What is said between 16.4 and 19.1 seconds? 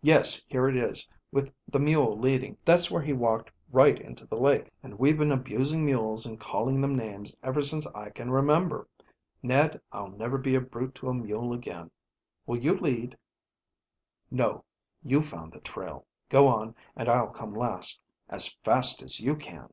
on, and I'll come last. As fast